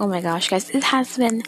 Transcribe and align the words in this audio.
Oh 0.00 0.06
my 0.06 0.20
gosh, 0.20 0.48
guys, 0.48 0.70
it 0.70 0.84
has 0.84 1.16
been 1.16 1.42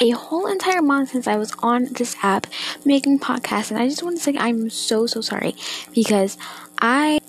a 0.00 0.10
whole 0.10 0.48
entire 0.48 0.82
month 0.82 1.10
since 1.10 1.28
I 1.28 1.36
was 1.36 1.52
on 1.62 1.84
this 1.92 2.16
app 2.24 2.48
making 2.84 3.20
podcasts, 3.20 3.70
and 3.70 3.78
I 3.78 3.86
just 3.88 4.02
want 4.02 4.16
to 4.16 4.22
say 4.22 4.34
I'm 4.36 4.68
so 4.68 5.06
so 5.06 5.20
sorry 5.20 5.54
because 5.94 6.36
I 6.80 7.20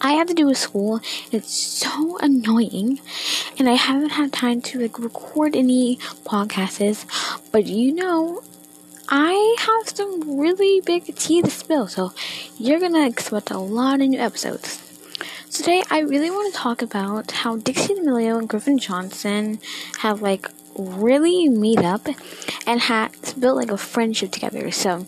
I 0.00 0.12
have 0.14 0.26
to 0.26 0.34
do 0.34 0.46
with 0.46 0.58
school. 0.58 1.00
It's 1.30 1.54
so 1.54 2.18
annoying, 2.18 3.00
and 3.56 3.68
I 3.68 3.74
haven't 3.74 4.10
had 4.10 4.32
time 4.32 4.60
to 4.62 4.80
like 4.80 4.98
record 4.98 5.54
any 5.54 5.98
podcasts. 6.24 7.06
But 7.52 7.66
you 7.66 7.94
know, 7.94 8.42
I 9.08 9.56
have 9.60 9.96
some 9.96 10.40
really 10.40 10.80
big 10.80 11.14
tea 11.14 11.42
to 11.42 11.50
spill, 11.50 11.86
so 11.86 12.12
you're 12.58 12.80
gonna 12.80 13.06
expect 13.06 13.52
a 13.52 13.58
lot 13.58 14.00
of 14.00 14.08
new 14.08 14.18
episodes. 14.18 14.89
Today, 15.50 15.82
I 15.90 15.98
really 15.98 16.30
want 16.30 16.54
to 16.54 16.58
talk 16.60 16.80
about 16.80 17.32
how 17.32 17.56
Dixie 17.56 17.94
D'Amelio 17.94 18.38
and 18.38 18.48
Griffin 18.48 18.78
Johnson 18.78 19.58
have 19.98 20.22
like 20.22 20.46
really 20.78 21.48
meet 21.48 21.80
up 21.80 22.06
and 22.68 22.80
had 22.80 23.10
built 23.36 23.56
like 23.56 23.72
a 23.72 23.76
friendship 23.76 24.30
together. 24.30 24.70
So, 24.70 25.06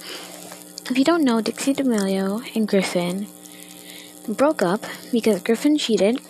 if 0.90 0.98
you 0.98 1.04
don't 1.04 1.22
know, 1.22 1.40
Dixie 1.40 1.74
D'Amelio 1.74 2.42
and 2.56 2.66
Griffin 2.66 3.28
broke 4.26 4.62
up 4.62 4.84
because 5.12 5.40
Griffin 5.44 5.78
cheated, 5.78 6.20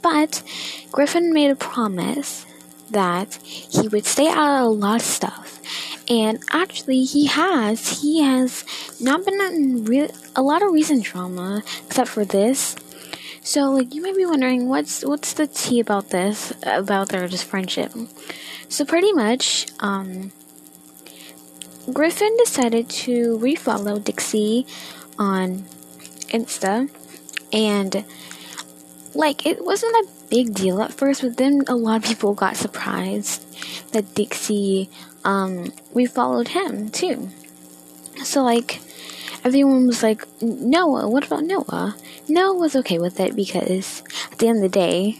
but 0.00 0.44
Griffin 0.92 1.32
made 1.32 1.50
a 1.50 1.56
promise 1.56 2.46
that 2.92 3.34
he 3.42 3.88
would 3.88 4.06
stay 4.06 4.28
out 4.28 4.60
of 4.60 4.66
a 4.66 4.68
lot 4.68 5.00
of 5.00 5.06
stuff. 5.06 5.60
And 6.08 6.38
actually, 6.52 7.02
he 7.02 7.26
has. 7.26 8.00
He 8.00 8.22
has 8.22 8.64
not 9.00 9.24
been 9.24 9.40
in 9.40 9.84
re- 9.84 10.10
a 10.36 10.42
lot 10.42 10.62
of 10.62 10.70
recent 10.70 11.02
drama, 11.02 11.64
except 11.84 12.08
for 12.08 12.24
this. 12.24 12.76
So, 13.46 13.70
like, 13.70 13.94
you 13.94 14.02
might 14.02 14.16
be 14.16 14.26
wondering, 14.26 14.66
what's 14.68 15.04
what's 15.04 15.32
the 15.34 15.46
tea 15.46 15.78
about 15.78 16.10
this, 16.10 16.52
about 16.64 17.10
their 17.10 17.28
just 17.28 17.44
friendship? 17.44 17.92
So, 18.68 18.84
pretty 18.84 19.12
much, 19.12 19.68
um, 19.78 20.32
Griffin 21.92 22.36
decided 22.38 22.90
to 23.06 23.38
refollow 23.38 24.02
Dixie 24.02 24.66
on 25.16 25.62
Insta, 26.34 26.90
and 27.52 28.04
like, 29.14 29.46
it 29.46 29.64
wasn't 29.64 29.94
a 29.94 30.08
big 30.28 30.52
deal 30.52 30.82
at 30.82 30.92
first, 30.92 31.22
but 31.22 31.36
then 31.36 31.62
a 31.68 31.76
lot 31.76 32.02
of 32.02 32.02
people 32.02 32.34
got 32.34 32.56
surprised 32.56 33.46
that 33.92 34.12
Dixie 34.16 34.90
um, 35.24 35.70
refollowed 35.94 36.48
him 36.48 36.90
too. 36.90 37.30
So, 38.24 38.42
like, 38.42 38.80
everyone 39.46 39.86
was 39.86 40.02
like, 40.02 40.26
Noah, 40.42 41.08
what 41.08 41.24
about 41.24 41.44
Noah? 41.44 41.94
Noah 42.28 42.58
was 42.58 42.74
okay 42.74 42.98
with 42.98 43.20
it 43.20 43.36
because 43.36 44.02
at 44.32 44.38
the 44.38 44.48
end 44.48 44.58
of 44.58 44.62
the 44.62 44.68
day, 44.68 45.18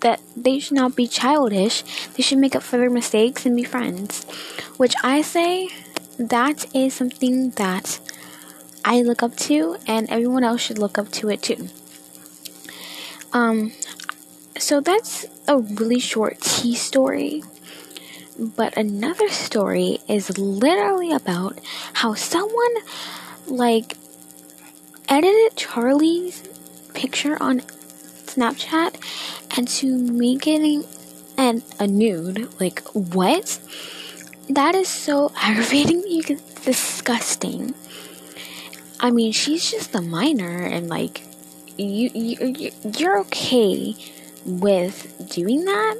that 0.00 0.18
they 0.34 0.58
should 0.58 0.76
not 0.76 0.96
be 0.96 1.06
childish. 1.06 1.82
They 2.14 2.22
should 2.22 2.38
make 2.38 2.56
up 2.56 2.62
for 2.62 2.78
their 2.78 2.88
mistakes 2.88 3.44
and 3.44 3.54
be 3.54 3.64
friends. 3.64 4.24
Which 4.78 4.94
I 5.04 5.20
say 5.20 5.68
that 6.18 6.74
is 6.74 6.94
something 6.94 7.50
that 7.60 8.00
I 8.82 9.02
look 9.02 9.22
up 9.22 9.36
to 9.48 9.76
and 9.86 10.08
everyone 10.08 10.42
else 10.42 10.62
should 10.62 10.78
look 10.78 10.96
up 10.96 11.10
to 11.20 11.28
it 11.28 11.42
too. 11.42 11.68
Um 13.34 13.72
so 14.56 14.80
that's 14.80 15.26
a 15.46 15.58
really 15.58 16.00
short 16.00 16.40
tea 16.40 16.74
story. 16.76 17.42
But 18.38 18.74
another 18.78 19.28
story 19.28 19.98
is 20.08 20.38
literally 20.38 21.12
about 21.12 21.60
how 21.92 22.14
someone 22.14 22.74
like 23.50 23.96
edited 25.08 25.56
Charlie's 25.56 26.48
picture 26.94 27.36
on 27.42 27.60
Snapchat 27.60 28.96
and 29.56 29.66
to 29.66 29.96
make 29.96 30.46
it 30.46 30.86
an 31.36 31.62
a 31.78 31.86
nude. 31.86 32.48
Like 32.60 32.80
what? 32.92 33.58
That 34.48 34.74
is 34.74 34.88
so 34.88 35.32
aggravating. 35.36 36.04
You 36.06 36.22
disgusting. 36.64 37.74
I 39.00 39.10
mean, 39.10 39.32
she's 39.32 39.70
just 39.70 39.94
a 39.94 40.02
minor, 40.02 40.58
and 40.58 40.88
like 40.88 41.22
you 41.76 42.10
you 42.14 42.70
you're 42.96 43.18
okay 43.20 43.94
with 44.44 45.28
doing 45.30 45.64
that. 45.64 45.96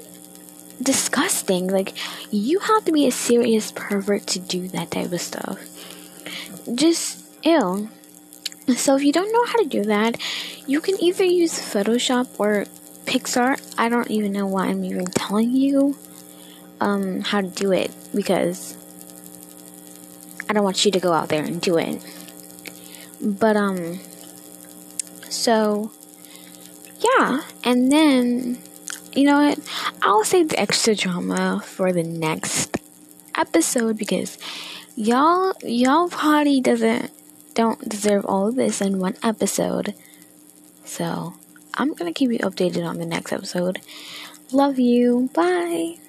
Disgusting. 0.82 1.68
Like 1.68 1.94
you 2.30 2.58
have 2.60 2.84
to 2.84 2.92
be 2.92 3.06
a 3.06 3.12
serious 3.12 3.72
pervert 3.72 4.26
to 4.28 4.38
do 4.38 4.68
that 4.68 4.90
type 4.90 5.12
of 5.12 5.20
stuff. 5.20 5.58
Just 6.74 7.19
ill. 7.42 7.88
So 8.76 8.96
if 8.96 9.02
you 9.02 9.12
don't 9.12 9.32
know 9.32 9.44
how 9.46 9.58
to 9.58 9.68
do 9.68 9.84
that, 9.84 10.16
you 10.66 10.80
can 10.80 11.02
either 11.02 11.24
use 11.24 11.58
Photoshop 11.58 12.28
or 12.38 12.66
PicsArt. 13.04 13.74
I 13.76 13.88
don't 13.88 14.10
even 14.10 14.32
know 14.32 14.46
why 14.46 14.66
I'm 14.66 14.84
even 14.84 15.06
telling 15.06 15.50
you 15.50 15.96
um, 16.80 17.20
how 17.20 17.40
to 17.40 17.48
do 17.48 17.72
it 17.72 17.90
because 18.14 18.76
I 20.48 20.52
don't 20.52 20.64
want 20.64 20.84
you 20.84 20.90
to 20.90 21.00
go 21.00 21.12
out 21.12 21.28
there 21.28 21.44
and 21.44 21.60
do 21.60 21.78
it. 21.78 22.04
But 23.20 23.56
um 23.56 24.00
so 25.28 25.92
yeah, 26.98 27.42
and 27.64 27.90
then 27.92 28.58
you 29.12 29.24
know 29.24 29.40
what? 29.42 29.58
I'll 30.02 30.24
save 30.24 30.48
the 30.48 30.60
extra 30.60 30.94
drama 30.94 31.62
for 31.64 31.92
the 31.92 32.02
next 32.02 32.76
episode 33.36 33.96
because 33.96 34.38
y'all 34.96 35.54
y'all 35.62 36.08
probably 36.08 36.60
doesn't 36.60 37.10
don't 37.54 37.88
deserve 37.88 38.24
all 38.24 38.48
of 38.48 38.56
this 38.56 38.80
in 38.80 38.98
one 38.98 39.16
episode. 39.22 39.94
So, 40.84 41.34
I'm 41.74 41.94
going 41.94 42.12
to 42.12 42.16
keep 42.18 42.30
you 42.30 42.38
updated 42.38 42.86
on 42.86 42.98
the 42.98 43.06
next 43.06 43.32
episode. 43.32 43.80
Love 44.52 44.78
you. 44.78 45.30
Bye. 45.32 45.98